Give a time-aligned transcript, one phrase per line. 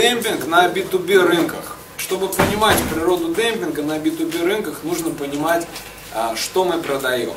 [0.00, 1.76] демпинг на B2B рынках.
[1.98, 5.66] Чтобы понимать природу демпинга на B2B рынках, нужно понимать,
[6.14, 7.34] а, что мы продаем.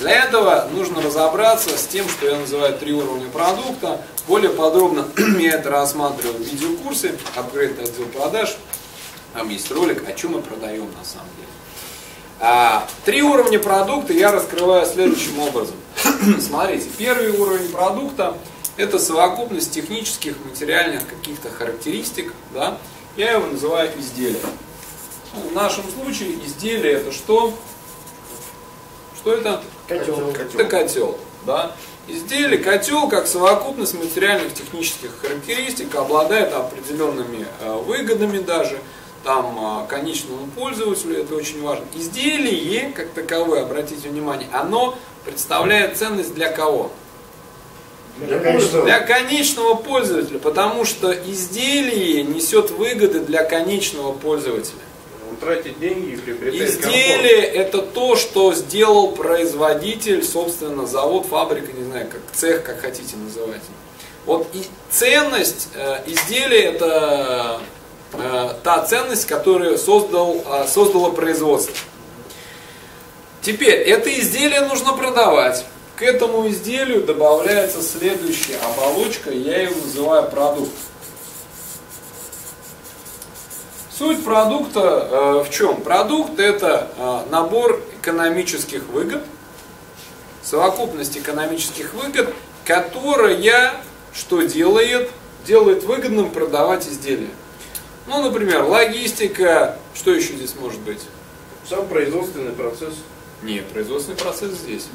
[0.00, 4.02] Для этого нужно разобраться с тем, что я называю три уровня продукта.
[4.28, 5.06] Более подробно
[5.40, 8.54] я это рассматриваю в видеокурсе «Апгрейд отдел продаж».
[9.32, 11.48] Там есть ролик, о чем мы продаем на самом деле.
[12.38, 15.76] А, три уровня продукта я раскрываю следующим образом.
[16.38, 18.36] Смотрите, первый уровень продукта–
[18.76, 22.32] это совокупность технических, материальных каких-то характеристик.
[22.52, 22.78] Да?
[23.16, 24.40] Я его называю изделие.
[25.34, 27.54] Ну, в нашем случае изделие это что?
[29.16, 29.62] Что это?
[29.88, 30.30] Котел.
[30.30, 31.18] Это котел.
[31.46, 31.72] Да?
[32.06, 38.78] Изделие, котел, как совокупность материальных технических характеристик, обладает определенными э, выгодами даже
[39.22, 41.84] там э, конечному пользователю, это очень важно.
[41.94, 46.92] Изделие, как таковое, обратите внимание, оно представляет ценность для кого?
[48.18, 48.84] Для конечного.
[48.84, 54.78] Для конечного пользователя, потому что изделие несет выгоды для конечного пользователя.
[55.28, 61.84] Он тратит деньги и приобретает Изделие это то, что сделал производитель, собственно, завод, фабрика, не
[61.84, 63.62] знаю, как цех, как хотите называть.
[64.26, 67.60] Вот и ценность э, изделия это
[68.12, 71.74] э, та ценность, которую создал, э, создало производство.
[73.42, 75.64] Теперь, это изделие нужно продавать.
[75.96, 80.72] К этому изделию добавляется следующая оболочка, я ее называю продукт.
[83.96, 85.80] Суть продукта э, в чем?
[85.82, 89.22] Продукт это э, набор экономических выгод,
[90.42, 92.34] совокупность экономических выгод,
[92.64, 93.72] которая
[94.12, 95.10] что делает?
[95.46, 97.30] Делает выгодным продавать изделия.
[98.08, 101.02] Ну, например, логистика, что еще здесь может быть?
[101.68, 102.94] Сам производственный процесс.
[103.44, 104.86] Нет, производственный процесс здесь.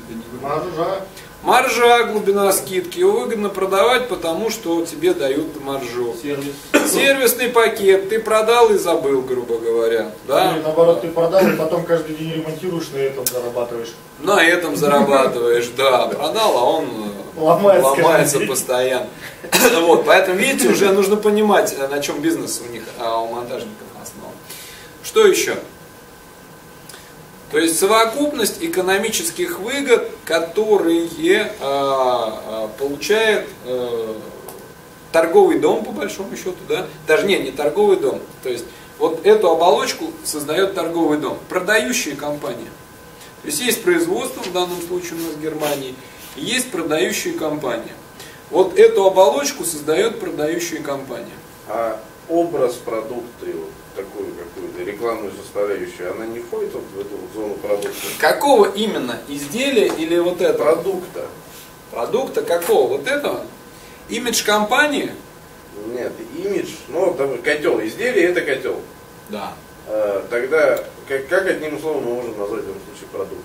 [0.42, 1.02] Маржа.
[1.44, 2.98] Маржа, глубина скидки.
[2.98, 6.16] Его выгодно продавать, потому что тебе дают маржу.
[6.20, 6.56] Сервис.
[6.92, 8.10] Сервисный пакет.
[8.10, 10.12] Ты продал и забыл, грубо говоря.
[10.28, 10.52] Да?
[10.52, 13.94] Или наоборот, ты продал и потом каждый день ремонтируешь, на этом зарабатываешь.
[14.20, 16.08] На этом зарабатываешь, да.
[16.08, 19.08] Продал, а он э, Ломается ломается постоянно.
[19.82, 23.88] Вот, поэтому, видите, уже нужно понимать, э, на чем бизнес у них, а у монтажников
[24.02, 24.34] основан.
[25.04, 25.56] Что еще?
[27.52, 34.14] То есть совокупность экономических выгод, которые э, э, получает э,
[35.12, 36.86] торговый дом, по большому счету, да?
[37.08, 38.20] Даже нет, не торговый дом.
[38.44, 38.66] То есть
[39.00, 42.70] вот эту оболочку создает торговый дом, продающая компания.
[43.42, 45.96] То есть есть производство, в данном случае у нас в Германии,
[46.36, 47.94] и есть продающая компания.
[48.52, 51.26] Вот эту оболочку создает продающая компания.
[51.68, 52.00] А
[52.30, 57.56] образ продукта, и вот такую какую-то рекламную составляющую, она не входит вот в эту зону
[57.56, 57.90] продукта?
[58.20, 60.74] Какого именно изделия или вот этого?
[60.76, 61.26] Продукта.
[61.92, 62.98] Продукта какого?
[62.98, 63.42] Вот этого?
[64.10, 65.12] Имидж компании?
[65.94, 68.80] Нет, имидж, ну, там, котел, изделие это котел.
[69.30, 69.54] Да.
[69.88, 73.44] А, тогда, как, как одним словом мы можем назвать в этом случае продукт?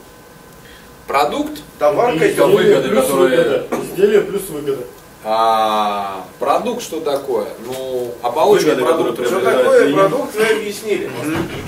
[1.06, 2.48] Продукт, Товар, Изделие котел.
[2.50, 3.76] выгоды, плюс которые- выгода.
[3.84, 4.84] Изделие плюс выгода.
[5.24, 7.46] А, продукт что такое?
[7.66, 9.24] Ну, оболочка Выгоды, продукта.
[9.24, 9.98] Что такое клиент.
[10.10, 11.10] продукт, мы объяснили.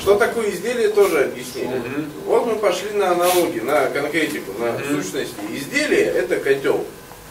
[0.01, 1.81] Что такое изделие, тоже объяснили.
[2.27, 5.03] Вот мы пошли на аналогии, на конкретику, на Мгм.
[5.03, 5.35] сущности.
[5.53, 6.85] Изделие это котел.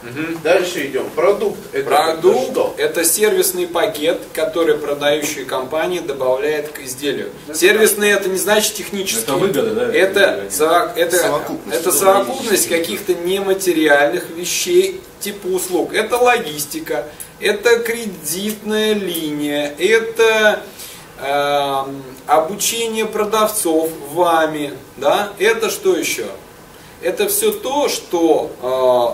[0.06, 0.40] Мгм.
[0.44, 1.10] Дальше идем.
[1.16, 2.76] Продукт это Продукт что?
[2.78, 7.30] это сервисный пакет, который продающая компания добавляет к изделию.
[7.54, 9.24] Сервисный это не значит технический.
[9.24, 9.94] Это выгода, да?
[9.94, 10.44] Это,
[10.96, 11.80] это, Совокупность.
[11.80, 15.94] это совокупность каких-то нематериальных вещей типа услуг.
[15.94, 17.06] Это логистика,
[17.40, 20.60] это кредитная линия, это
[21.20, 25.32] эм, обучение продавцов вами, да?
[25.40, 26.26] Это что еще?
[27.06, 28.50] Это все то, что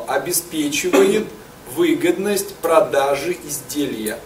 [0.07, 1.27] э, обеспечивает
[1.75, 4.17] выгодность продажи изделия.